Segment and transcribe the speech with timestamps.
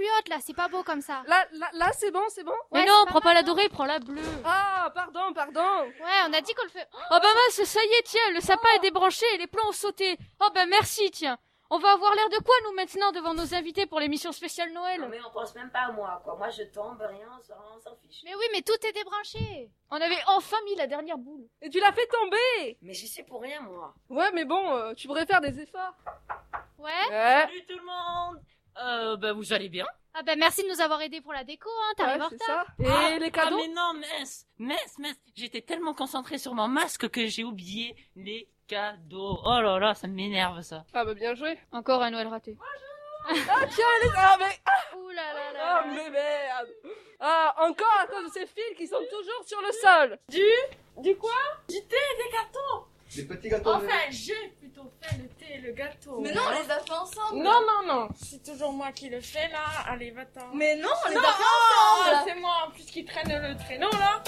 [0.00, 1.22] plus haute là, c'est pas beau comme ça.
[1.26, 2.54] Là, là, là c'est bon, c'est bon?
[2.72, 4.22] Mais Ouais, non, prends pas la non dorée, prends la bleue.
[4.44, 5.60] Ah, pardon, pardon.
[5.60, 6.88] Ouais, on a dit qu'on le fait.
[6.94, 9.72] Oh bah mince, ça y est, tiens, le sapin est débranché et les plans ont
[9.72, 10.16] sauté.
[10.40, 11.38] Oh bah merci, tiens.
[11.72, 14.80] On va avoir l'air de quoi, nous, maintenant, devant nos invités pour l'émission spéciale Non,
[14.80, 16.34] Noël mais on pense même pas à moi, quoi.
[16.36, 18.22] Moi, je tombe, rien, on s'en on s'en fiche.
[18.24, 19.70] Mais oui, mais tout est débranché.
[19.90, 21.46] On avait enfin mis la dernière boule.
[21.62, 23.94] Et tu l'as fait tomber Mais j'y sais pour rien, moi.
[24.08, 25.94] Ouais, mais bon, euh, tu pourrais faire des efforts.
[26.78, 26.90] Ouais.
[27.10, 28.42] Ouais, Salut tout le monde
[28.78, 31.68] Euh, bah vous allez bien Ah ben merci de nous avoir aidés pour la déco,
[31.68, 31.92] hein.
[31.96, 32.66] T'arrives ouais, en c'est retard.
[32.66, 32.84] ça.
[32.84, 36.68] Et Ah, les Ah cadeaux mais non, mince Mince, mince J'étais tellement concentré sur mon
[36.68, 39.38] masque que j'ai oublié les cadeaux.
[39.44, 40.84] Oh là là, ça m'énerve ça.
[40.94, 41.58] Ah, bah bien joué.
[41.72, 42.56] Encore un Noël raté.
[43.28, 43.34] Ah,
[43.68, 44.08] tiens, les...
[44.16, 44.98] Ah, mais...
[44.98, 45.60] Ouh là là là.
[45.60, 46.68] Ah, mais merde.
[47.20, 50.18] Ah, encore à cause de ces fils qui sont toujours sur le sol.
[51.02, 51.30] Du quoi?
[51.68, 53.70] Du thé, des gâteaux Des petits gâteaux.
[53.74, 56.20] Enfin, j'ai plutôt fait le thé et le gâteau.
[56.20, 57.42] Mais non, on les a fait ensemble.
[57.42, 59.64] Non, non, non, c'est toujours moi qui le fais là.
[59.88, 60.54] Allez, va-t'en.
[60.54, 62.22] Mais non, on les Non, a fait oh, ensemble.
[62.28, 64.22] c'est moi en plus qui traîne le traîneau là.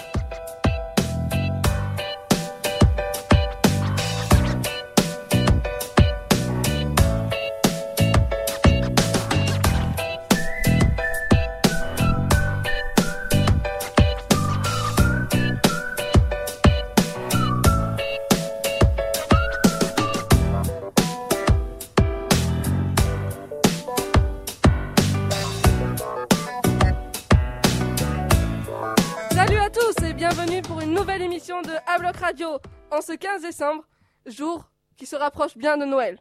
[32.33, 32.57] Radio
[32.91, 33.85] en ce 15 décembre,
[34.25, 34.65] jour
[34.97, 36.19] qui se rapproche bien de Noël.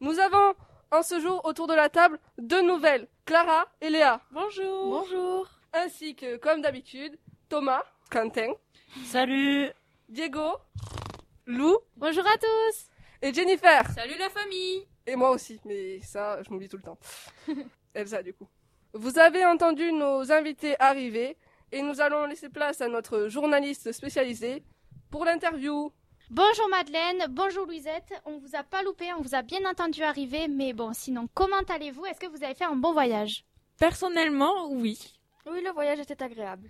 [0.00, 0.54] Nous avons
[0.90, 5.00] en ce jour autour de la table deux nouvelles, Clara et Léa, Bonjour.
[5.00, 5.48] Bonjour.
[5.72, 7.18] ainsi que comme d'habitude
[7.48, 8.52] Thomas, Quentin,
[9.06, 9.70] Salut.
[10.10, 10.58] Diego,
[11.46, 12.88] Lou Bonjour à tous.
[13.22, 13.90] et Jennifer.
[13.92, 16.98] Salut la famille Et moi aussi, mais ça je m'oublie tout le temps.
[17.94, 18.46] Elsa du coup.
[18.92, 21.38] Vous avez entendu nos invités arriver
[21.72, 24.62] et nous allons laisser place à notre journaliste spécialisé
[25.16, 25.90] pour l'interview.
[26.28, 28.12] Bonjour Madeleine, bonjour Louisette.
[28.26, 31.62] On vous a pas loupé, on vous a bien entendu arriver, mais bon, sinon comment
[31.70, 32.04] allez-vous?
[32.04, 33.46] Est-ce que vous avez fait un bon voyage?
[33.78, 34.98] Personnellement, oui.
[35.50, 36.68] Oui, le voyage était agréable.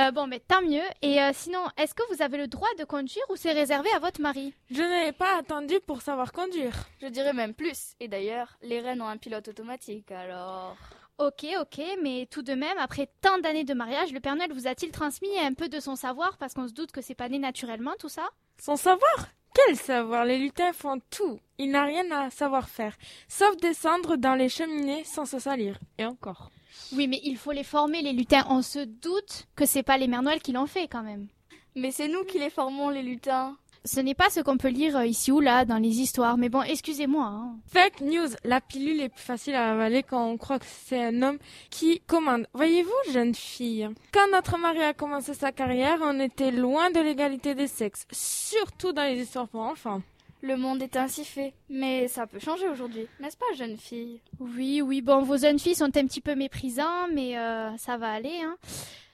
[0.00, 0.82] euh, Bon, mais tant mieux.
[1.02, 4.00] Et euh, sinon, est-ce que vous avez le droit de conduire ou c'est réservé à
[4.00, 4.52] votre mari?
[4.68, 6.74] Je n'avais pas attendu pour savoir conduire.
[7.00, 7.94] Je dirais même plus.
[8.00, 10.76] Et d'ailleurs, les rennes ont un pilote automatique, alors.
[11.20, 14.66] Ok, ok, mais tout de même, après tant d'années de mariage, le Père Noël vous
[14.66, 17.38] a-t-il transmis un peu de son savoir parce qu'on se doute que c'est pas né
[17.38, 18.26] naturellement tout ça?
[18.58, 19.28] Son savoir?
[19.52, 20.24] Quel savoir?
[20.24, 21.38] Les lutins font tout.
[21.58, 22.96] Il n'a rien à savoir faire,
[23.28, 25.78] sauf descendre dans les cheminées sans se salir.
[25.98, 26.50] Et encore.
[26.92, 28.46] Oui, mais il faut les former, les lutins.
[28.48, 31.28] On se doute que c'est pas les Mères Noël qui l'ont fait quand même.
[31.76, 33.58] Mais c'est nous qui les formons, les lutins.
[33.84, 36.50] Ce n'est pas ce qu'on peut lire euh, ici ou là dans les histoires, mais
[36.50, 37.24] bon, excusez-moi.
[37.24, 37.56] hein.
[37.72, 41.22] Fake news, la pilule est plus facile à avaler quand on croit que c'est un
[41.22, 41.38] homme
[41.70, 42.46] qui commande.
[42.52, 47.54] Voyez-vous, jeune fille, quand notre mari a commencé sa carrière, on était loin de l'égalité
[47.54, 50.02] des sexes, surtout dans les histoires pour enfants.
[50.42, 51.52] Le monde est ainsi fait.
[51.70, 54.20] Mais ça peut changer aujourd'hui, n'est-ce pas, jeune fille?
[54.38, 58.10] Oui, oui, bon, vos jeunes filles sont un petit peu méprisants, mais euh, ça va
[58.12, 58.40] aller.
[58.42, 58.56] Hein.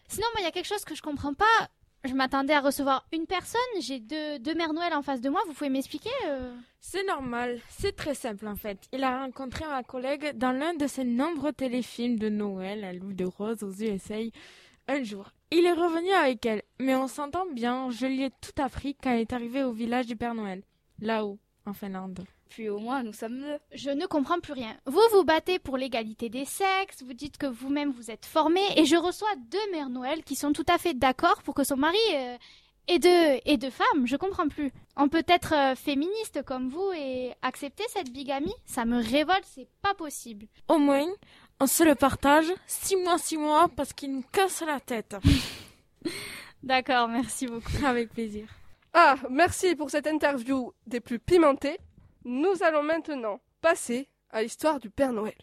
[0.09, 1.69] Sinon, moi, il y a quelque chose que je comprends pas.
[2.06, 3.61] Je m'attendais à recevoir une personne.
[3.81, 5.41] J'ai deux, deux mères Noël en face de moi.
[5.47, 8.78] Vous pouvez m'expliquer euh C'est normal, c'est très simple en fait.
[8.93, 13.15] Il a rencontré ma collègue dans l'un de ses nombreux téléfilms de Noël à Louis
[13.15, 14.21] de Rose aux USA
[14.89, 15.31] un jour.
[15.50, 19.11] Il est revenu avec elle, mais on s'entend bien, je lui ai tout appris quand
[19.11, 20.62] elle est arrivée au village du Père Noël,
[21.00, 22.25] là-haut, en Finlande.
[22.49, 23.59] Puis au moins, nous sommes deux.
[23.73, 24.77] Je ne comprends plus rien.
[24.87, 28.84] Vous vous battez pour l'égalité des sexes, vous dites que vous-même vous êtes formé, et
[28.84, 31.99] je reçois deux mères Noël qui sont tout à fait d'accord pour que son mari
[32.15, 32.37] euh,
[32.89, 34.07] ait deux et deux femmes.
[34.07, 34.73] Je comprends plus.
[34.97, 38.55] On peut être euh, féministe comme vous et accepter cette bigamie?
[38.65, 40.47] Ça me révolte, c'est pas possible.
[40.69, 41.07] Au moins,
[41.61, 45.17] on se le partage, six mois, six mois, parce qu'il nous casse la tête.
[46.63, 47.84] D'accord, merci beaucoup.
[47.84, 48.49] Avec plaisir.
[48.93, 51.78] Ah, merci pour cette interview des plus pimentées.
[52.28, 55.37] Nous allons maintenant passer à l'histoire du Père Noël.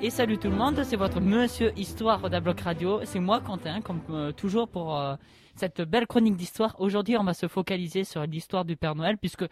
[0.00, 3.00] Et salut tout le monde, c'est votre Monsieur Histoire d'Abloc Radio.
[3.04, 5.16] C'est moi Quentin, comme euh, toujours pour euh,
[5.54, 6.74] cette belle chronique d'histoire.
[6.80, 9.44] Aujourd'hui, on va se focaliser sur l'histoire du Père Noël, puisque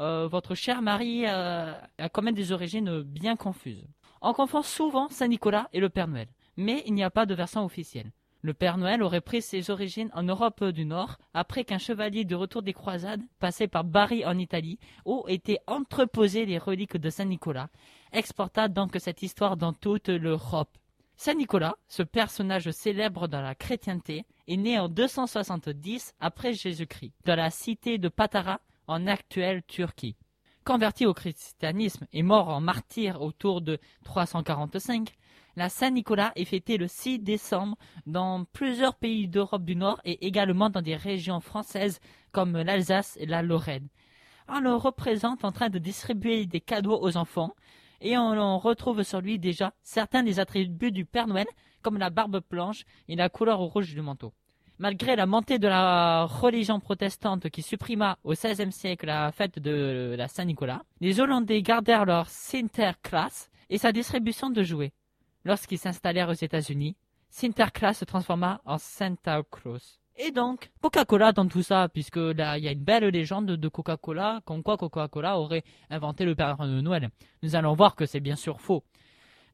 [0.00, 1.80] euh, votre cher mari a
[2.12, 3.86] quand même des origines bien confuses.
[4.20, 6.28] On confond souvent Saint-Nicolas et le Père Noël,
[6.58, 8.12] mais il n'y a pas de versant officiel.
[8.40, 12.36] Le Père Noël aurait pris ses origines en Europe du Nord après qu'un chevalier de
[12.36, 17.68] retour des croisades, passé par Bari en Italie, où étaient entreposées les reliques de Saint-Nicolas,
[18.12, 20.78] exporta donc cette histoire dans toute l'Europe.
[21.16, 27.34] Saint Nicolas, ce personnage célèbre dans la chrétienté, est né en 270 après Jésus-Christ, dans
[27.34, 30.16] la cité de Patara, en actuelle Turquie.
[30.64, 35.17] Converti au christianisme et mort en martyr autour de 345,
[35.58, 37.76] la Saint-Nicolas est fêtée le 6 décembre
[38.06, 41.98] dans plusieurs pays d'Europe du Nord et également dans des régions françaises
[42.30, 43.88] comme l'Alsace et la Lorraine.
[44.48, 47.54] On le représente en train de distribuer des cadeaux aux enfants
[48.00, 51.48] et on, retrouve sur lui déjà certains des attributs du Père Noël
[51.82, 54.32] comme la barbe blanche et la couleur rouge du manteau.
[54.78, 60.14] Malgré la montée de la religion protestante qui supprima au XVIe siècle la fête de
[60.16, 64.92] la Saint-Nicolas, les Hollandais gardèrent leur Sinterklaas et sa distribution de jouets.
[65.48, 66.94] Lorsqu'ils s'installèrent aux États-Unis,
[67.30, 69.98] Sinterklaas se transforma en Santa Claus.
[70.14, 73.68] Et donc, Coca-Cola dans tout ça, puisque là, il y a une belle légende de
[73.68, 77.08] Coca-Cola, comme quoi Coca-Cola aurait inventé le Père Noël.
[77.42, 78.84] Nous allons voir que c'est bien sûr faux.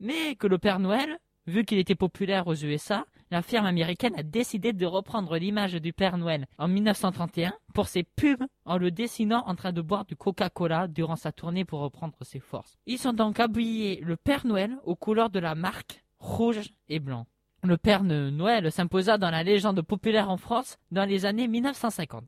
[0.01, 4.23] Mais que le Père Noël, vu qu'il était populaire aux USA, la firme américaine a
[4.23, 9.43] décidé de reprendre l'image du Père Noël en 1931 pour ses pubs en le dessinant
[9.49, 12.79] en train de boire du Coca-Cola durant sa tournée pour reprendre ses forces.
[12.87, 17.27] Ils ont donc habillé le Père Noël aux couleurs de la marque rouge et blanc.
[17.65, 22.23] Le Père Noël s'imposa dans la légende populaire en France dans les années 1950.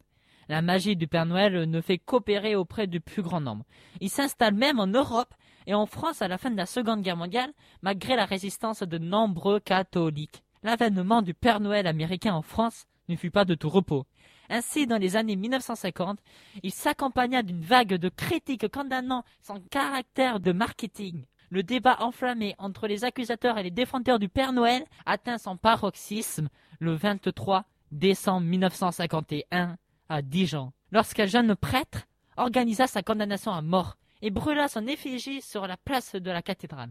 [0.48, 3.64] La magie du Père Noël ne fait qu'opérer auprès du plus grand nombre.
[4.00, 5.32] Il s'installe même en Europe
[5.68, 8.98] et en France à la fin de la Seconde Guerre mondiale, malgré la résistance de
[8.98, 10.42] nombreux catholiques.
[10.66, 14.04] L'avènement du Père Noël américain en France ne fut pas de tout repos.
[14.48, 16.18] Ainsi, dans les années 1950,
[16.64, 21.24] il s'accompagna d'une vague de critiques condamnant son caractère de marketing.
[21.50, 26.48] Le débat enflammé entre les accusateurs et les défenseurs du Père Noël atteint son paroxysme
[26.80, 29.76] le 23 décembre 1951
[30.08, 35.68] à Dijon, lorsqu'un jeune prêtre organisa sa condamnation à mort et brûla son effigie sur
[35.68, 36.90] la place de la cathédrale.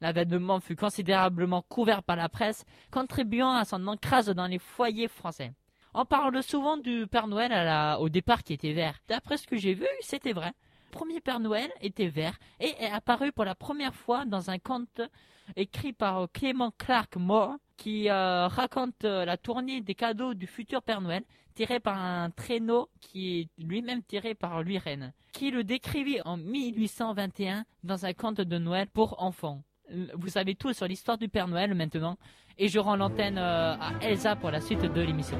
[0.00, 5.52] L'avènement fut considérablement couvert par la presse, contribuant à son ancrage dans les foyers français.
[5.94, 8.98] On parle souvent du Père Noël au départ qui était vert.
[9.08, 10.52] D'après ce que j'ai vu, c'était vrai.
[10.92, 14.58] Le premier Père Noël était vert et est apparu pour la première fois dans un
[14.58, 15.00] conte
[15.56, 21.00] écrit par Clément Clark Moore qui euh, raconte la tournée des cadeaux du futur Père
[21.00, 26.36] Noël tiré par un traîneau qui est lui-même tiré par lui-reine, qui le décrivit en
[26.36, 29.62] 1821 dans un conte de Noël pour enfants.
[30.14, 32.16] Vous savez tout sur l'histoire du Père Noël maintenant,
[32.58, 35.38] et je rends l'antenne euh, à Elsa pour la suite de l'émission.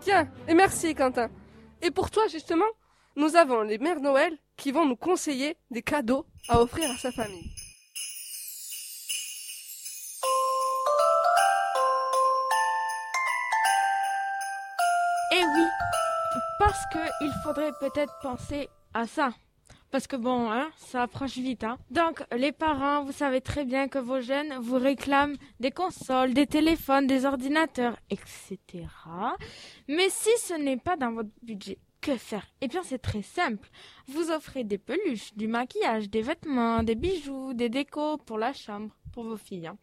[0.00, 1.30] Tiens, et merci Quentin.
[1.82, 2.66] Et pour toi justement,
[3.16, 7.10] nous avons les mères Noël qui vont nous conseiller des cadeaux à offrir à sa
[7.10, 7.50] famille.
[15.32, 15.66] Eh oui,
[16.58, 19.30] parce que il faudrait peut-être penser à ça.
[19.90, 21.64] Parce que bon, hein, ça approche vite.
[21.64, 21.78] Hein.
[21.90, 26.46] Donc, les parents, vous savez très bien que vos jeunes vous réclament des consoles, des
[26.46, 28.58] téléphones, des ordinateurs, etc.
[29.88, 32.46] Mais si ce n'est pas dans votre budget, que faire?
[32.60, 33.68] Eh bien, c'est très simple.
[34.08, 38.94] Vous offrez des peluches, du maquillage, des vêtements, des bijoux, des décos pour la chambre,
[39.12, 39.66] pour vos filles.
[39.66, 39.78] hein.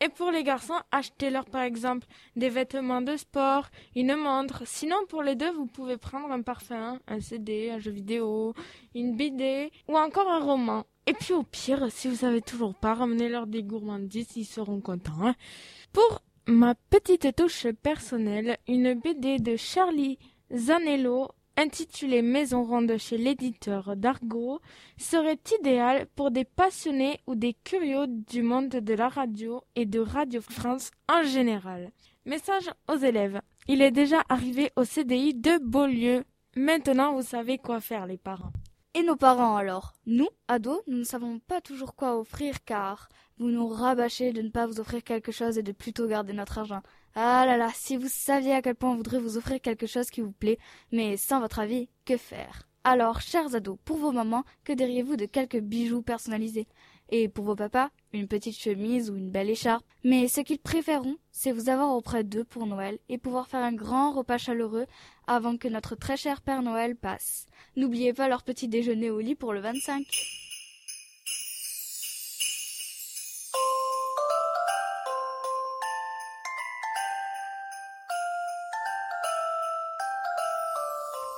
[0.00, 2.06] Et pour les garçons, achetez-leur par exemple
[2.36, 4.66] des vêtements de sport, une montre.
[4.66, 8.54] Sinon, pour les deux, vous pouvez prendre un parfum, un CD, un jeu vidéo,
[8.94, 10.84] une BD ou encore un roman.
[11.06, 15.26] Et puis au pire, si vous savez toujours pas, ramenez-leur des gourmandises, ils seront contents.
[15.26, 15.34] hein.
[15.92, 20.18] Pour ma petite touche personnelle, une BD de Charlie
[20.54, 24.60] Zanello intitulée Maison ronde chez l'éditeur d'Argo
[24.96, 30.00] serait idéal pour des passionnés ou des curieux du monde de la radio et de
[30.00, 31.90] Radio France en général.
[32.24, 33.40] Message aux élèves.
[33.68, 36.24] Il est déjà arrivé au CDI de Beaulieu.
[36.56, 38.52] Maintenant, vous savez quoi faire, les parents.
[38.94, 39.94] Et nos parents alors?
[40.04, 44.50] Nous, ados, nous ne savons pas toujours quoi offrir car vous nous rabâchez de ne
[44.50, 46.82] pas vous offrir quelque chose et de plutôt garder notre argent.
[47.14, 50.08] Ah là là, si vous saviez à quel point on voudrait vous offrir quelque chose
[50.08, 50.58] qui vous plaît,
[50.92, 52.68] mais sans votre avis, que faire?
[52.84, 56.66] Alors, chers ados, pour vos mamans, que diriez-vous de quelques bijoux personnalisés?
[57.10, 59.84] Et pour vos papas, une petite chemise ou une belle écharpe?
[60.04, 63.74] Mais ce qu'ils préféreront, c'est vous avoir auprès d'eux pour Noël et pouvoir faire un
[63.74, 64.86] grand repas chaleureux
[65.26, 67.46] avant que notre très cher Père Noël passe.
[67.76, 70.02] N'oubliez pas leur petit déjeuner au lit pour le 25.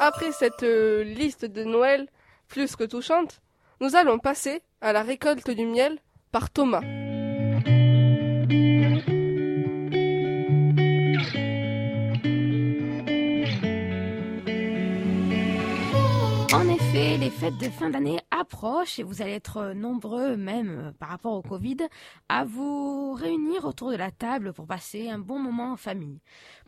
[0.07, 2.07] Après cette euh, liste de Noël
[2.49, 3.41] plus que touchante,
[3.81, 5.99] nous allons passer à la récolte du miel
[6.31, 6.83] par Thomas.
[16.53, 20.93] En effet, les fêtes de fin d'année approchent et vous allez être nombreux, même euh,
[20.93, 21.77] par rapport au Covid,
[22.29, 26.21] à vous réunir autour de la table pour passer un bon moment en famille.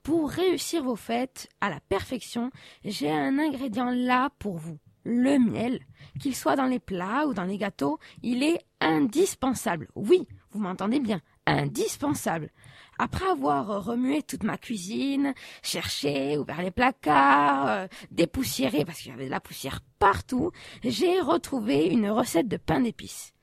[0.02, 2.50] Pour réussir vos fêtes à la perfection,
[2.84, 5.80] j'ai un ingrédient là pour vous, le miel,
[6.20, 9.88] qu'il soit dans les plats ou dans les gâteaux, il est indispensable.
[9.94, 12.50] Oui, vous m'entendez bien, indispensable.
[12.98, 19.14] Après avoir remué toute ma cuisine, cherché, ouvert les placards, euh, dépoussiéré parce qu'il y
[19.14, 20.50] avait de la poussière partout,
[20.82, 23.34] j'ai retrouvé une recette de pain d'épices.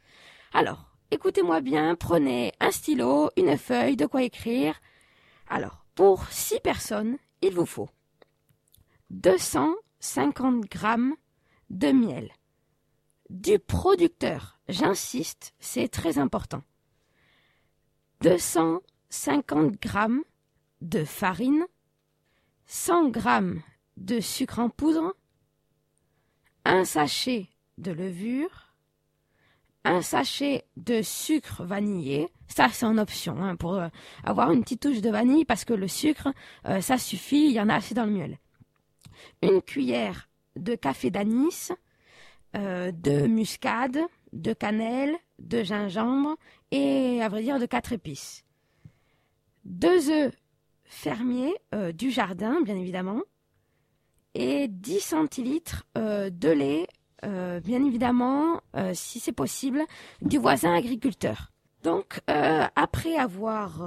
[0.54, 4.80] Alors, écoutez-moi bien, prenez un stylo, une feuille, de quoi écrire.
[5.48, 7.90] Alors, pour six personnes, il vous faut
[9.12, 11.14] 250 grammes
[11.70, 12.32] de miel.
[13.30, 16.64] Du producteur, j'insiste, c'est très important.
[18.22, 18.93] 250
[19.82, 20.24] grammes
[20.82, 21.66] de farine,
[22.66, 23.62] 100 grammes
[23.98, 25.16] de sucre en poudre,
[26.66, 28.74] un sachet de levure,
[29.84, 32.30] un sachet de sucre vanillé.
[32.48, 33.88] Ça, c'est en option hein, pour euh,
[34.24, 36.30] avoir une petite touche de vanille parce que le sucre,
[36.68, 38.40] euh, ça suffit, il y en a assez dans le miel.
[39.42, 41.72] Une cuillère de café d'anis,
[42.56, 44.00] euh, de muscade,
[44.32, 46.38] de cannelle, de gingembre
[46.72, 48.46] et, à vrai dire, de quatre épices.
[49.66, 50.34] Deux œufs
[50.86, 51.56] fermiers
[51.94, 53.22] du jardin, bien évidemment,
[54.36, 56.88] et 10 centilitres de lait
[57.26, 59.84] euh, bien évidemment, euh, si c'est possible,
[60.22, 61.52] du voisin agriculteur.
[61.84, 63.82] Donc, euh, après avoir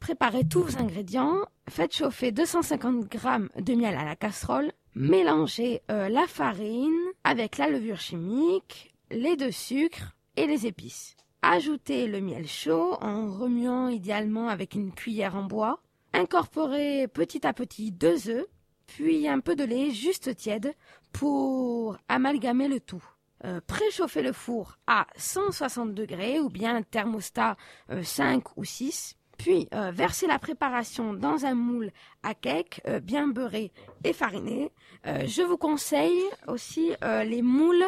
[0.00, 3.18] préparé tous vos ingrédients, faites chauffer 250 g
[3.60, 6.92] de miel à la casserole, mélangez la farine
[7.24, 11.16] avec la levure chimique, les deux sucres et les épices.
[11.42, 15.80] Ajoutez le miel chaud en remuant idéalement avec une cuillère en bois.
[16.12, 18.46] Incorporez petit à petit deux œufs
[18.86, 20.74] puis un peu de lait juste tiède
[21.12, 23.04] pour amalgamer le tout.
[23.44, 27.56] Euh, préchauffez le four à 160 degrés ou bien thermostat
[28.02, 29.16] 5 euh, ou 6.
[29.36, 31.90] Puis euh, versez la préparation dans un moule
[32.22, 33.72] à cake bien beurré
[34.04, 34.72] et fariné.
[35.04, 37.84] je vous conseille aussi les moules,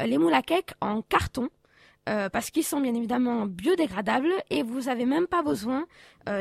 [0.00, 1.48] les moules à cake en carton
[2.32, 5.86] parce qu'ils sont bien évidemment biodégradables et vous n'avez même pas besoin,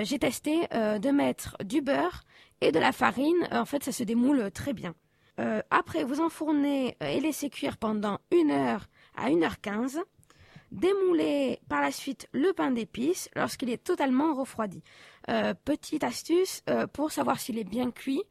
[0.01, 2.23] j'ai testé, de mettre du beurre
[2.61, 3.47] et de la farine.
[3.51, 4.95] En fait, ça se démoule très bien.
[5.39, 9.99] Euh, après, vous enfournez et laissez cuire pendant 1 heure à 1h15.
[10.71, 14.83] Démoulez par la suite le pain d'épices lorsqu'il est totalement refroidi.
[15.29, 18.23] Euh, petite astuce euh, pour savoir s'il est bien cuit.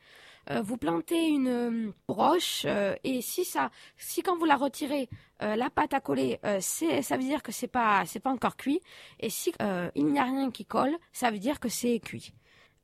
[0.62, 2.66] Vous plantez une broche
[3.04, 5.08] et si ça, si quand vous la retirez,
[5.40, 8.80] la pâte à coller, ça veut dire que c'est pas, c'est pas encore cuit.
[9.18, 9.52] Et si
[9.94, 12.32] il n'y a rien qui colle, ça veut dire que c'est cuit.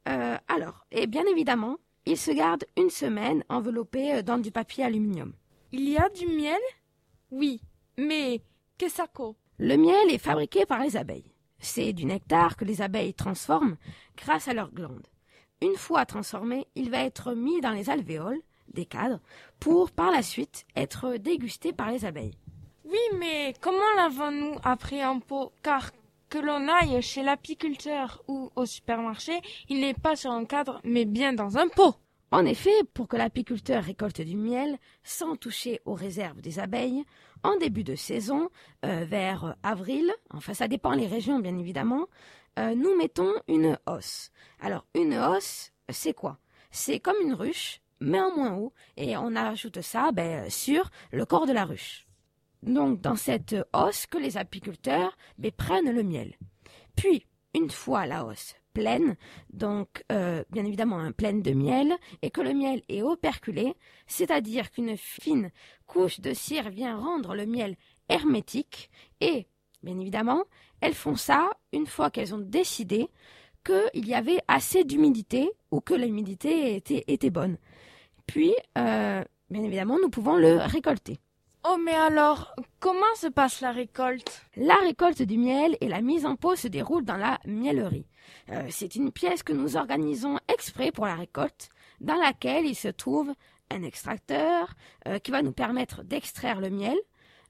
[0.06, 5.32] alors, et bien évidemment, il se garde une semaine enveloppé euh, dans du papier aluminium.
[5.70, 6.60] Il y a du miel?
[7.30, 7.60] Oui,
[7.96, 8.42] mais
[8.76, 9.22] qu'est-ce que
[9.58, 11.32] Le miel est fabriqué par les abeilles.
[11.60, 13.76] C'est du nectar que les abeilles transforment
[14.16, 15.06] grâce à leurs glandes.
[15.62, 18.40] Une fois transformé, il va être mis dans les alvéoles
[18.74, 19.20] des cadres
[19.60, 22.36] pour par la suite être dégusté par les abeilles.
[22.84, 25.52] Oui, mais comment l'avons-nous appris en pot?
[25.62, 25.92] Car
[26.28, 31.04] que l'on aille chez l'apiculteur ou au supermarché, il n'est pas sur un cadre, mais
[31.04, 31.94] bien dans un pot.
[32.32, 37.04] En effet, pour que l'apiculteur récolte du miel sans toucher aux réserves des abeilles,
[37.44, 38.48] en début de saison,
[38.84, 42.06] euh, vers avril, enfin ça dépend les régions bien évidemment,
[42.58, 44.30] euh, nous mettons une hausse.
[44.60, 46.38] Alors une hausse, c'est quoi?
[46.70, 51.24] C'est comme une ruche, mais en moins haut, et on ajoute ça ben, sur le
[51.24, 52.06] corps de la ruche
[52.62, 56.34] donc dans cette hausse que les apiculteurs ben, prennent le miel.
[56.96, 59.16] Puis, une fois la hausse pleine,
[59.52, 63.74] donc euh, bien évidemment un pleine de miel, et que le miel est operculé,
[64.06, 65.50] c'est-à-dire qu'une fine
[65.86, 67.76] couche de cire vient rendre le miel
[68.08, 68.90] hermétique,
[69.20, 69.46] et
[69.82, 70.44] bien évidemment,
[70.82, 73.08] elles font ça une fois qu'elles ont décidé
[73.64, 77.56] qu'il y avait assez d'humidité ou que l'humidité était, était bonne.
[78.26, 81.18] Puis, euh, bien évidemment, nous pouvons le récolter.
[81.64, 84.44] Oh, mais alors, comment se passe la récolte?
[84.56, 88.06] La récolte du miel et la mise en pot se déroulent dans la miellerie.
[88.50, 91.68] Euh, c'est une pièce que nous organisons exprès pour la récolte,
[92.00, 93.32] dans laquelle il se trouve
[93.70, 94.74] un extracteur
[95.06, 96.98] euh, qui va nous permettre d'extraire le miel,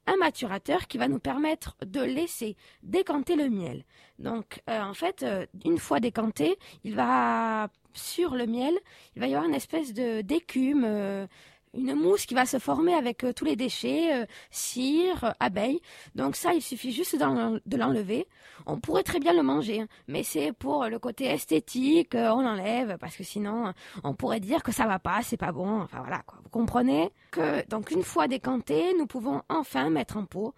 [0.07, 3.85] un maturateur qui va nous permettre de laisser décanter le miel.
[4.19, 5.25] Donc, euh, en fait,
[5.65, 8.75] une fois décanté, il va sur le miel,
[9.17, 10.85] il va y avoir une espèce de d'écume
[11.75, 15.81] une mousse qui va se former avec euh, tous les déchets, euh, cire, euh, abeilles.
[16.15, 18.29] Donc ça, il suffit juste de l'enlever.
[18.67, 22.97] On pourrait très bien le manger, hein, mais c'est pour le côté esthétique, on l'enlève
[22.99, 23.73] parce que sinon,
[24.05, 25.81] on pourrait dire que ça va pas, c'est pas bon.
[25.81, 26.23] Enfin voilà.
[26.43, 30.55] Vous comprenez que donc une fois décanté, nous pouvons enfin mettre en pot.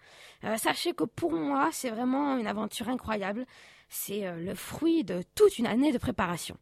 [0.57, 3.47] sachez que pour moi, c'est vraiment une aventure incroyable.
[3.89, 6.57] C'est le fruit de toute une année de préparation.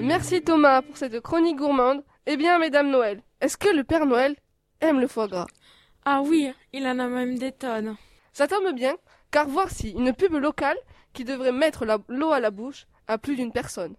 [0.00, 2.04] Merci Thomas pour cette chronique gourmande.
[2.26, 4.36] Eh bien, Mesdames Noël, est-ce que le Père Noël
[4.80, 5.46] aime le foie gras?
[6.04, 7.96] Ah oui, il en a même des tonnes.
[8.32, 8.94] Ça tombe bien,
[9.30, 10.76] car voici une pub locale
[11.12, 13.96] qui devrait mettre l'eau à la bouche à plus d'une personne.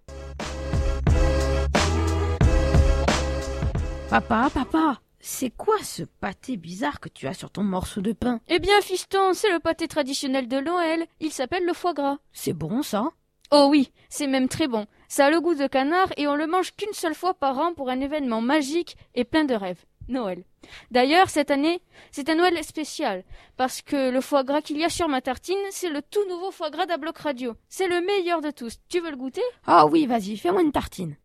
[4.10, 8.40] Papa, papa, c'est quoi ce pâté bizarre que tu as sur ton morceau de pain?
[8.48, 11.06] Eh bien, fiston, c'est le pâté traditionnel de Noël.
[11.20, 12.18] Il s'appelle le foie gras.
[12.32, 13.10] C'est bon ça?
[13.52, 14.86] Oh oui, c'est même très bon.
[15.08, 17.74] Ça a le goût de canard et on le mange qu'une seule fois par an
[17.74, 19.84] pour un événement magique et plein de rêves.
[20.10, 20.44] Noël.
[20.92, 23.24] D'ailleurs, cette année, c'est un Noël spécial,
[23.58, 26.52] parce que le foie gras qu'il y a sur ma tartine, c'est le tout nouveau
[26.52, 27.56] foie gras d'Abloc Radio.
[27.70, 28.80] C'est le meilleur de tous.
[28.90, 29.44] Tu veux le goûter?
[29.66, 31.16] Ah oui, vas-y, fais-moi une tartine.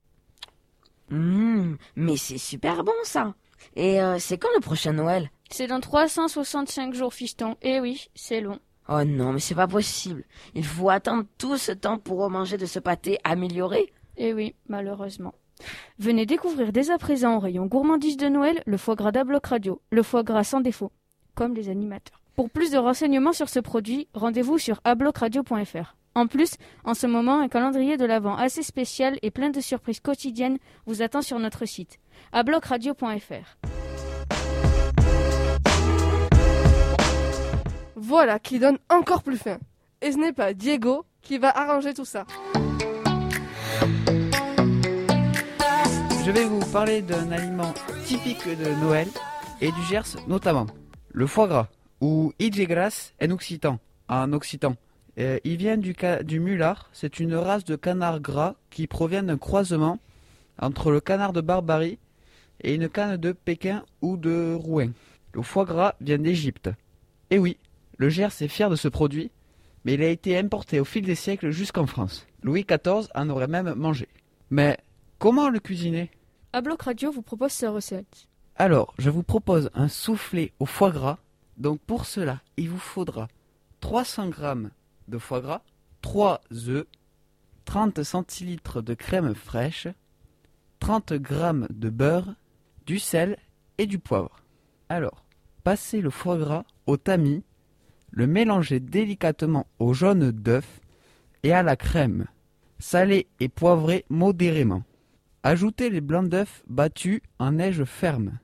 [1.11, 3.35] Hum, mais c'est super bon ça.
[3.77, 5.31] Et euh, c'est quand le prochain Noël?
[5.51, 7.57] C'est dans 365 jours, fiston.
[7.63, 8.59] Eh oui, c'est long.
[8.89, 10.25] Oh non, mais c'est pas possible.
[10.55, 13.93] Il faut attendre tout ce temps pour manger de ce pâté amélioré.
[14.17, 15.35] Eh oui, malheureusement.
[15.99, 19.81] Venez découvrir dès à présent au rayon gourmandise de Noël le foie gras d'Abloc Radio,
[19.91, 20.93] le foie gras sans défaut,
[21.35, 22.21] comme les animateurs.
[22.35, 25.97] Pour plus de renseignements sur ce produit, rendez-vous sur ablocradio.fr.
[26.17, 30.01] En plus, en ce moment, un calendrier de l'Avent assez spécial et plein de surprises
[30.01, 31.99] quotidiennes vous attend sur notre site,
[32.33, 33.74] ablocradio.fr.
[37.97, 39.59] Voilà qui donne encore plus faim.
[40.01, 42.25] Et ce n'est pas Diego qui va arranger tout ça.
[46.25, 47.75] Je vais vous parler d'un aliment
[48.05, 49.09] typique de Noël
[49.61, 50.67] et du Gers notamment.
[51.13, 51.69] Le foie gras,
[52.01, 54.77] ou Idjegras en occitan, en occitan.
[55.19, 56.59] Euh, il vient du, du
[56.93, 59.99] c'est une race de canard gras qui provient d'un croisement
[60.59, 61.99] entre le canard de Barbarie
[62.63, 64.91] et une canne de Pékin ou de Rouen.
[65.33, 66.71] Le foie gras vient d'Égypte.
[67.31, 67.59] Et oui,
[67.99, 69.31] le Gers est fier de ce produit,
[69.85, 72.27] mais il a été importé au fil des siècles jusqu'en France.
[72.43, 74.09] Louis XIV en aurait même mangé.
[74.51, 74.79] Mais
[75.19, 76.11] comment le cuisiner?
[76.53, 78.29] Abloc Radio vous propose sa recette.
[78.57, 81.19] alors, je vous propose un soufflé au foie gras.
[81.57, 83.29] Donc pour cela, il vous faudra
[83.81, 84.55] 300 g
[85.09, 85.63] de foie gras,
[86.03, 86.87] 3 œufs,
[87.65, 89.89] 30 centilitres de crème fraîche,
[90.81, 92.35] 30 g de beurre,
[92.87, 93.39] du sel
[93.79, 94.41] et du poivre.
[94.89, 95.25] Alors,
[95.63, 97.43] passez le foie gras au tamis,
[98.15, 100.81] le mélangez délicatement au jaune d'œuf
[101.43, 102.27] et à la crème.
[102.79, 104.85] Salez et poivrez modérément.
[105.43, 108.39] Ajoutez les blancs d'œufs battus en neige ferme.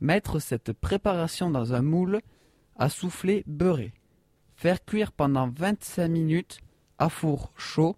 [0.00, 2.20] Mettre cette préparation dans un moule
[2.76, 3.92] à souffler beurré.
[4.56, 6.58] Faire cuire pendant 25 minutes
[6.98, 7.96] à four chaud,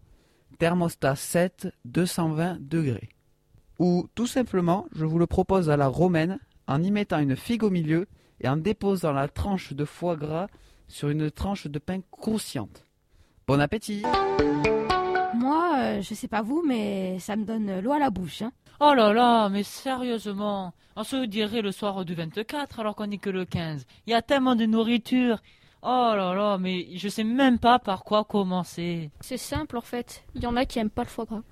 [0.58, 3.08] thermostat 7, 220 degrés.
[3.78, 7.62] Ou tout simplement, je vous le propose à la romaine en y mettant une figue
[7.62, 8.06] au milieu
[8.40, 10.48] et en déposant la tranche de foie gras
[10.88, 12.84] sur une tranche de pain croustillante.
[13.46, 14.02] Bon appétit
[15.34, 18.42] Moi, euh, je sais pas vous, mais ça me donne l'eau à la bouche.
[18.42, 18.52] Hein.
[18.80, 23.18] Oh là là, mais sérieusement, on se dirait le soir du 24 alors qu'on n'est
[23.18, 23.86] que le 15.
[24.06, 25.38] Il y a tellement de nourriture.
[25.82, 29.10] Oh là là, mais je sais même pas par quoi commencer.
[29.20, 30.24] C'est simple en fait.
[30.34, 31.42] Il y en a qui aiment pas le foie gras.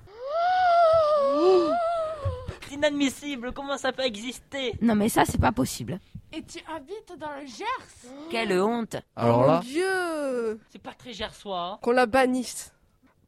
[2.69, 4.75] C'est inadmissible, comment ça peut exister?
[4.83, 6.01] Non mais ça, c'est pas possible.
[6.37, 10.93] Et tu habites dans le Gers Quelle honte Alors oh là, mon Dieu C'est pas
[10.93, 11.61] très gersois.
[11.75, 11.79] hein.
[11.83, 12.73] Qu'on la bannisse.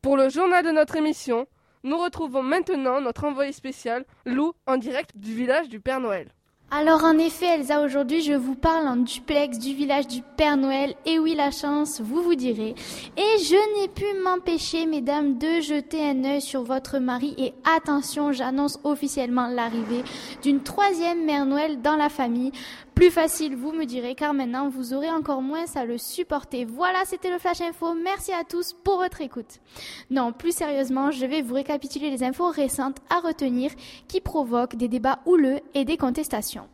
[0.03, 1.47] Pour le journal de notre émission,
[1.85, 6.33] nous retrouvons maintenant notre envoyé spécial, Lou, en direct du village du Père Noël.
[6.73, 10.97] Alors en effet, Elsa, aujourd'hui je vous parle en duplex du village du Père Noël.
[11.07, 12.75] Et oui, la chance, vous vous direz.
[13.17, 17.37] Et je n'ai pu m'empêcher, mesdames, de jeter un œil sur votre mari.
[17.39, 20.03] Et attention, j'annonce officiellement l'arrivée
[20.43, 22.51] d'une troisième mère Noël dans la famille.
[22.97, 26.65] Plus facile, vous me direz, car maintenant vous aurez encore moins à le supporter.
[26.65, 27.93] Voilà, c'était le Flash Info.
[27.93, 29.61] Merci à tous pour votre écoute.
[30.09, 33.71] Non, plus sérieusement, je vais vous récapituler les infos récentes à retenir
[34.09, 36.69] qui provoquent des débats houleux et des contestations.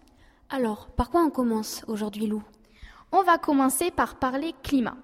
[0.49, 2.45] Alors, par quoi on commence aujourd'hui, Lou?
[3.15, 4.97] On va commencer par parler climat.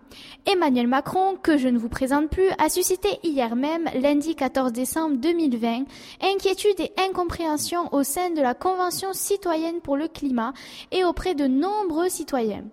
[0.46, 5.18] Emmanuel Macron, que je ne vous présente plus, a suscité hier même, lundi 14 décembre
[5.18, 5.84] 2020,
[6.22, 10.54] inquiétude et incompréhension au sein de la Convention citoyenne pour le climat
[10.90, 12.64] et auprès de nombreux citoyens.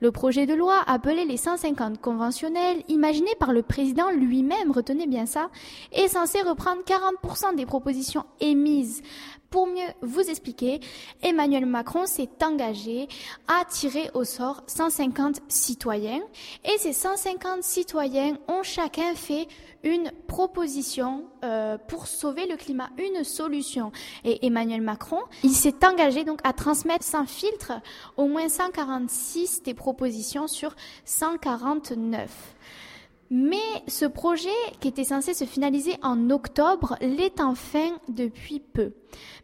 [0.00, 5.26] Le projet de loi appelé les 150 conventionnels, imaginé par le président lui-même, retenez bien
[5.26, 5.50] ça,
[5.90, 9.02] est censé reprendre 40% des propositions émises
[9.54, 10.80] pour mieux vous expliquer,
[11.22, 13.06] Emmanuel Macron s'est engagé
[13.46, 16.22] à tirer au sort 150 citoyens
[16.64, 19.46] et ces 150 citoyens ont chacun fait
[19.84, 23.92] une proposition euh, pour sauver le climat, une solution.
[24.24, 27.74] Et Emmanuel Macron, il s'est engagé donc à transmettre sans filtre
[28.16, 32.28] au moins 146 des propositions sur 149.
[33.30, 33.56] Mais
[33.88, 34.48] ce projet,
[34.80, 38.92] qui était censé se finaliser en octobre, l'est enfin depuis peu.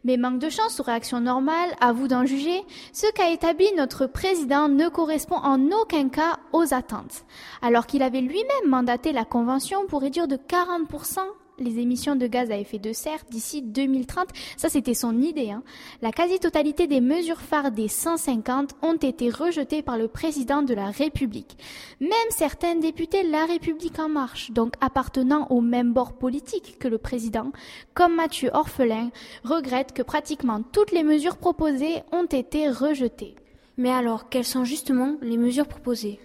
[0.03, 2.61] Mais manque de chance ou réaction normale, à vous d'en juger,
[2.93, 7.25] ce qu'a établi notre président ne correspond en aucun cas aux attentes.
[7.61, 11.19] Alors qu'il avait lui-même mandaté la Convention pour réduire de 40%
[11.61, 14.29] les émissions de gaz à effet de serre d'ici 2030.
[14.57, 15.51] Ça, c'était son idée.
[15.51, 15.63] Hein.
[16.01, 20.91] La quasi-totalité des mesures phares des 150 ont été rejetées par le président de la
[20.91, 21.57] République.
[21.99, 26.97] Même certains députés La République en marche, donc appartenant au même bord politique que le
[26.97, 27.51] président,
[27.93, 29.09] comme Mathieu Orphelin,
[29.43, 33.35] regrettent que pratiquement toutes les mesures proposées ont été rejetées.
[33.77, 36.19] Mais alors, quelles sont justement les mesures proposées?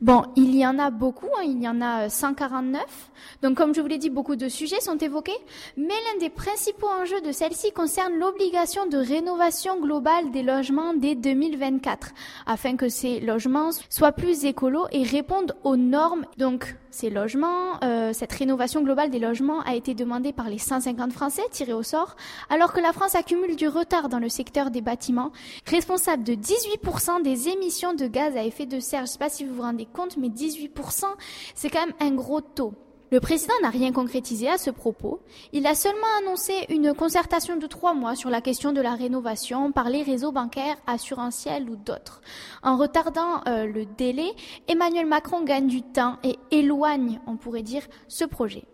[0.00, 2.84] Bon, il y en a beaucoup, hein, il y en a 149.
[3.42, 5.36] Donc comme je vous l'ai dit, beaucoup de sujets sont évoqués,
[5.76, 11.14] mais l'un des principaux enjeux de celle-ci concerne l'obligation de rénovation globale des logements dès
[11.14, 12.10] 2024,
[12.46, 16.26] afin que ces logements soient plus écolos et répondent aux normes.
[16.36, 21.12] Donc ces logements, euh, cette rénovation globale des logements a été demandée par les 150
[21.12, 22.16] Français tirés au sort,
[22.48, 25.30] alors que la France accumule du retard dans le secteur des bâtiments,
[25.66, 29.00] responsable de 18% des émissions de gaz à effet de serre.
[29.00, 31.04] Je ne sais pas si vous vous rendez compte, mais 18%,
[31.54, 32.72] c'est quand même un gros taux.
[33.12, 35.20] Le président n'a rien concrétisé à ce propos.
[35.52, 39.70] Il a seulement annoncé une concertation de trois mois sur la question de la rénovation
[39.70, 42.20] par les réseaux bancaires, assurantiels ou d'autres.
[42.64, 44.32] En retardant euh, le délai,
[44.66, 48.64] Emmanuel Macron gagne du temps et éloigne, on pourrait dire, ce projet.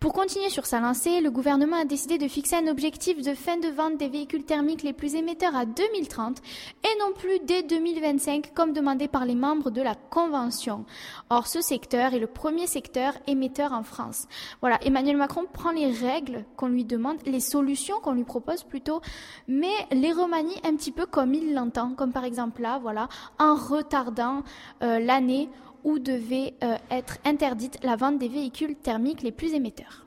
[0.00, 3.58] Pour continuer sur sa lancée, le gouvernement a décidé de fixer un objectif de fin
[3.58, 6.38] de vente des véhicules thermiques les plus émetteurs à 2030
[6.84, 10.84] et non plus dès 2025 comme demandé par les membres de la Convention.
[11.30, 14.26] Or, ce secteur est le premier secteur émetteur en France.
[14.60, 19.00] Voilà, Emmanuel Macron prend les règles qu'on lui demande, les solutions qu'on lui propose plutôt,
[19.46, 23.54] mais les remanie un petit peu comme il l'entend, comme par exemple là, voilà, en
[23.54, 24.42] retardant
[24.82, 25.48] euh, l'année
[25.84, 30.06] où devait euh, être interdite la vente des véhicules thermiques les plus émetteurs.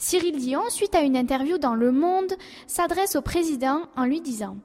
[0.00, 2.32] Cyril Dion, suite à une interview dans Le Monde,
[2.68, 4.56] s'adresse au président en lui disant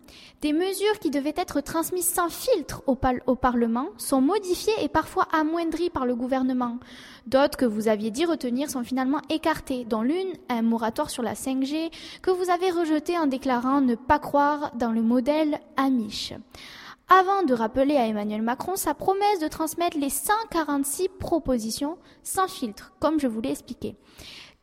[0.41, 2.95] Des mesures qui devaient être transmises sans filtre au,
[3.35, 6.77] Parlement sont modifiées et parfois amoindries par le gouvernement.
[7.25, 11.33] D'autres que vous aviez dit retenir sont finalement écartées, dont l'une, un moratoire sur la
[11.33, 16.33] 5G, que vous avez rejeté en déclarant ne pas croire dans le modèle Amish
[17.19, 22.93] avant de rappeler à Emmanuel Macron sa promesse de transmettre les 146 propositions sans filtre,
[22.99, 23.95] comme je vous l'ai expliqué.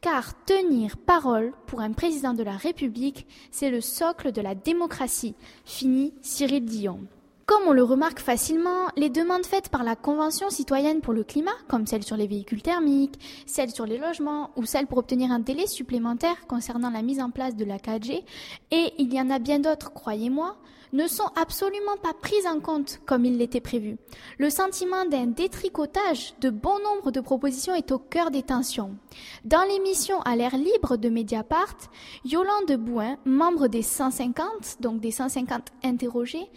[0.00, 5.36] Car tenir parole pour un président de la République, c'est le socle de la démocratie,
[5.64, 7.00] finit Cyril Dion.
[7.46, 11.50] Comme on le remarque facilement, les demandes faites par la Convention citoyenne pour le climat,
[11.68, 15.40] comme celles sur les véhicules thermiques, celles sur les logements ou celles pour obtenir un
[15.40, 18.24] délai supplémentaire concernant la mise en place de la 4G,
[18.72, 20.56] et il y en a bien d'autres, croyez-moi,
[20.92, 23.96] ne sont absolument pas prises en compte comme il l'était prévu.
[24.38, 28.96] Le sentiment d'un détricotage de bon nombre de propositions est au cœur des tensions.
[29.44, 31.76] Dans l'émission à l'air libre de Mediapart,
[32.24, 36.48] Yolande Bouin, membre des 150, donc des 150 interrogés,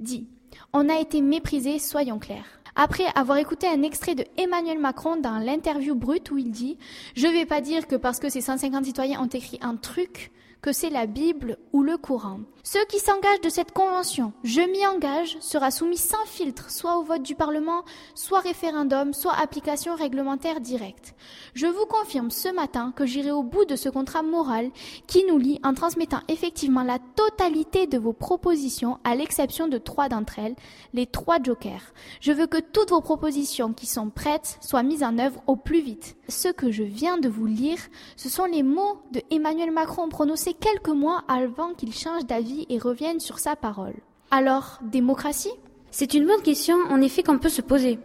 [0.00, 0.26] dit
[0.72, 5.38] On a été méprisés, soyons clairs après avoir écouté un extrait de Emmanuel Macron dans
[5.38, 6.78] l'interview brute où il dit
[7.14, 10.32] Je ne vais pas dire que parce que ces 150 citoyens ont écrit un truc,
[10.62, 12.40] que c'est la Bible ou le Coran.
[12.62, 17.02] Ceux qui s'engagent de cette convention, je m'y engage, sera soumis sans filtre, soit au
[17.02, 17.82] vote du Parlement,
[18.14, 21.16] soit référendum, soit application réglementaire directe.
[21.54, 24.70] Je vous confirme ce matin que j'irai au bout de ce contrat moral
[25.08, 30.08] qui nous lie en transmettant effectivement la totalité de vos propositions, à l'exception de trois
[30.08, 30.54] d'entre elles,
[30.94, 31.92] les trois jokers.
[32.20, 35.80] Je veux que toutes vos propositions qui sont prêtes soient mises en œuvre au plus
[35.80, 36.16] vite.
[36.32, 37.76] Ce que je viens de vous lire,
[38.16, 42.78] ce sont les mots de Emmanuel Macron prononcés quelques mois avant qu'il change d'avis et
[42.78, 43.92] revienne sur sa parole.
[44.30, 45.52] Alors, démocratie?
[45.90, 47.98] C'est une bonne question, en effet, qu'on peut se poser.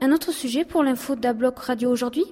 [0.00, 2.24] Un autre sujet pour l'info d'Abloc Radio aujourd'hui?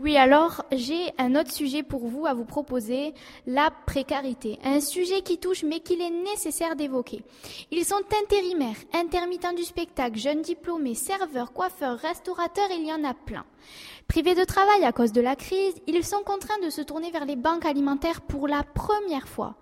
[0.00, 3.14] Oui, alors j'ai un autre sujet pour vous à vous proposer,
[3.48, 4.60] la précarité.
[4.62, 7.24] Un sujet qui touche mais qu'il est nécessaire d'évoquer.
[7.72, 13.12] Ils sont intérimaires, intermittents du spectacle, jeunes diplômés, serveurs, coiffeurs, restaurateurs, il y en a
[13.12, 13.44] plein.
[14.06, 17.24] Privés de travail à cause de la crise, ils sont contraints de se tourner vers
[17.24, 19.56] les banques alimentaires pour la première fois.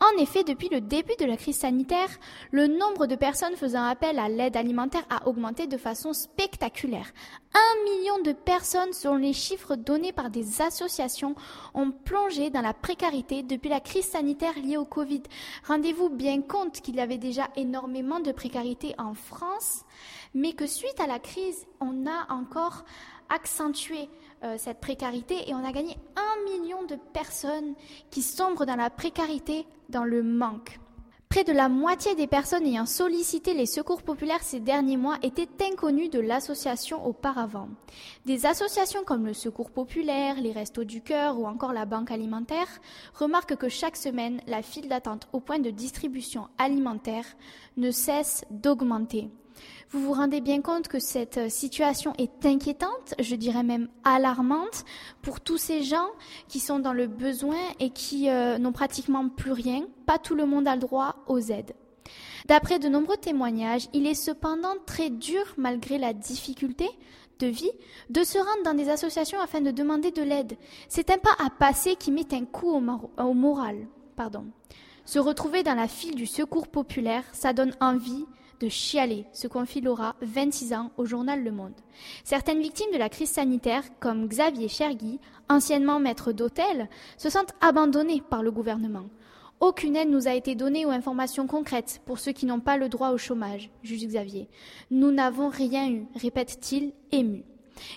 [0.00, 2.08] En effet, depuis le début de la crise sanitaire,
[2.50, 7.12] le nombre de personnes faisant appel à l'aide alimentaire a augmenté de façon spectaculaire.
[7.54, 11.36] Un million de personnes, selon les chiffres donnés par des associations,
[11.74, 15.22] ont plongé dans la précarité depuis la crise sanitaire liée au Covid.
[15.66, 19.84] Rendez-vous bien compte qu'il y avait déjà énormément de précarité en France,
[20.34, 22.84] mais que suite à la crise, on a encore
[23.30, 24.08] accentué
[24.44, 27.74] euh, cette précarité et on a gagné un million de personnes
[28.10, 30.78] qui sombrent dans la précarité, dans le manque.
[31.34, 35.48] Près de la moitié des personnes ayant sollicité les secours populaires ces derniers mois étaient
[35.64, 37.68] inconnues de l'association auparavant.
[38.24, 42.68] Des associations comme le Secours populaire, les Restos du Cœur ou encore la Banque alimentaire
[43.14, 47.26] remarquent que chaque semaine, la file d'attente au point de distribution alimentaire
[47.78, 49.28] ne cesse d'augmenter.
[49.90, 54.84] Vous vous rendez bien compte que cette situation est inquiétante, je dirais même alarmante,
[55.22, 56.08] pour tous ces gens
[56.48, 59.86] qui sont dans le besoin et qui euh, n'ont pratiquement plus rien.
[60.06, 61.74] Pas tout le monde a le droit aux aides.
[62.46, 66.88] D'après de nombreux témoignages, il est cependant très dur, malgré la difficulté
[67.38, 67.70] de vie,
[68.10, 70.56] de se rendre dans des associations afin de demander de l'aide.
[70.88, 72.82] C'est un pas à passer qui met un coup au,
[73.22, 73.86] au moral.
[74.16, 74.46] Pardon.
[75.04, 78.26] Se retrouver dans la file du secours populaire, ça donne envie
[78.60, 81.74] de chialer, se confie Laura, 26 ans, au journal Le Monde.
[82.24, 88.22] Certaines victimes de la crise sanitaire, comme Xavier Chergui, anciennement maître d'hôtel, se sentent abandonnées
[88.28, 89.06] par le gouvernement.
[89.60, 92.88] Aucune aide nous a été donnée ou information concrète pour ceux qui n'ont pas le
[92.88, 94.48] droit au chômage, juge Xavier.
[94.90, 97.44] Nous n'avons rien eu, répète-t-il, ému.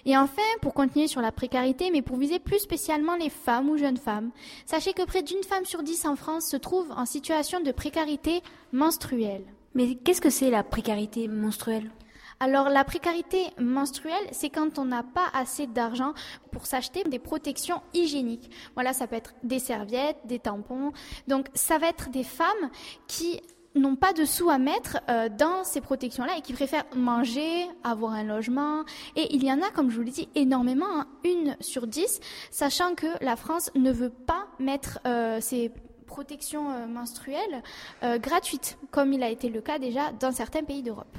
[0.05, 3.77] Et enfin, pour continuer sur la précarité, mais pour viser plus spécialement les femmes ou
[3.77, 4.31] jeunes femmes,
[4.65, 8.41] sachez que près d'une femme sur dix en France se trouve en situation de précarité
[8.71, 9.45] menstruelle.
[9.77, 11.91] Mais qu'est-ce que c'est la précarité menstruelle?
[12.39, 16.15] Alors la précarité menstruelle, c'est quand on n'a pas assez d'argent
[16.51, 18.49] pour s'acheter des protections hygiéniques.
[18.73, 20.93] Voilà, ça peut être des serviettes, des tampons.
[21.27, 22.71] Donc ça va être des femmes
[23.05, 23.39] qui
[23.75, 28.13] n'ont pas de sous à mettre euh, dans ces protections-là et qui préfèrent manger, avoir
[28.13, 28.83] un logement.
[29.15, 32.19] Et il y en a, comme je vous l'ai dit, énormément, hein, une sur dix,
[32.49, 35.71] sachant que la France ne veut pas mettre euh, ces
[36.07, 37.61] protection euh, menstruelle
[38.03, 41.15] euh, gratuite, comme il a été le cas déjà dans certains pays d'Europe.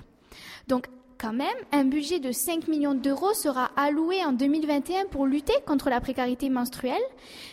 [0.67, 0.89] Donc,
[1.21, 5.91] quand même, un budget de 5 millions d'euros sera alloué en 2021 pour lutter contre
[5.91, 7.03] la précarité menstruelle.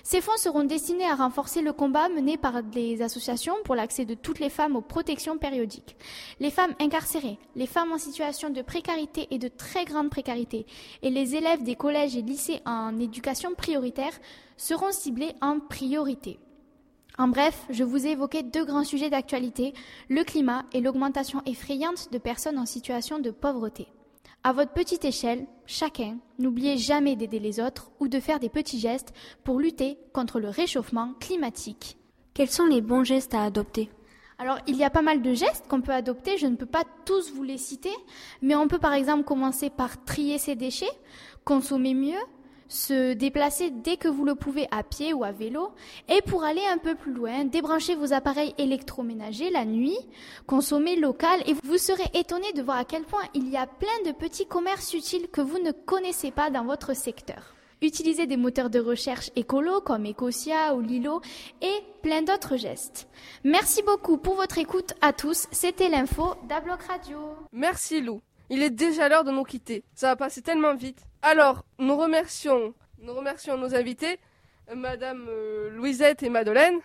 [0.03, 4.13] Ces fonds seront destinés à renforcer le combat mené par des associations pour l'accès de
[4.13, 5.97] toutes les femmes aux protections périodiques.
[6.39, 10.67] Les femmes incarcérées, les femmes en situation de précarité et de très grande précarité,
[11.01, 14.13] et les élèves des collèges et lycées en éducation prioritaire
[14.57, 16.37] seront ciblés en priorité.
[17.17, 19.73] En bref, je vous ai évoqué deux grands sujets d'actualité,
[20.09, 23.87] le climat et l'augmentation effrayante de personnes en situation de pauvreté.
[24.43, 28.79] À votre petite échelle, chacun, n'oubliez jamais d'aider les autres ou de faire des petits
[28.79, 31.97] gestes pour lutter contre le réchauffement climatique.
[32.33, 33.89] Quels sont les bons gestes à adopter?
[34.37, 36.83] Alors, il y a pas mal de gestes qu'on peut adopter, je ne peux pas
[37.05, 37.93] tous vous les citer,
[38.41, 40.91] mais on peut par exemple commencer par trier ses déchets,
[41.45, 42.19] consommer mieux,
[42.67, 45.71] se déplacer dès que vous le pouvez à pied ou à vélo,
[46.09, 49.97] et pour aller un peu plus loin, débranchez vos appareils électroménagers la nuit,
[50.47, 53.87] consommez local, et vous serez étonné de voir à quel point il y a plein
[54.05, 57.55] de petits commerces utiles que vous ne connaissez pas dans votre secteur.
[57.81, 61.21] Utilisez des moteurs de recherche écolo comme Ecosia ou Lilo
[61.61, 63.07] et plein d'autres gestes.
[63.43, 65.47] Merci beaucoup pour votre écoute à tous.
[65.51, 67.19] C'était l'info d'Abloc Radio.
[67.51, 68.21] Merci Lou.
[68.49, 69.83] Il est déjà l'heure de nous quitter.
[69.93, 70.99] Ça va passer tellement vite.
[71.27, 74.19] Alors, nous remercions, nous remercions nos invités,
[74.75, 76.75] Madame euh, Louisette et Madeleine.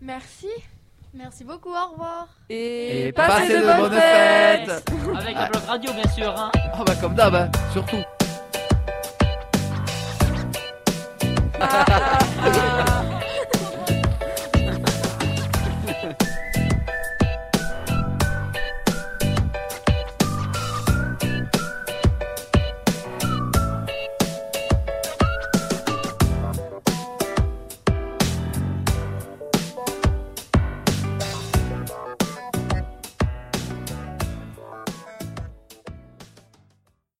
[0.00, 0.48] Merci.
[1.12, 2.26] Merci beaucoup, au revoir.
[2.48, 4.70] Et, Et passez, passez de, de bonnes bonnes fêtes.
[4.70, 4.92] fêtes.
[5.14, 6.34] Avec un bloc radio, bien sûr.
[6.40, 6.50] Hein.
[6.72, 8.02] Ah bah comme d'hab, hein, surtout.
[11.60, 12.18] Ah,